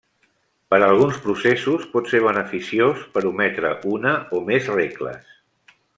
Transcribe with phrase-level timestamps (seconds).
[0.73, 5.41] Per alguns processos, pot ser beneficiós per ometre una o més regles.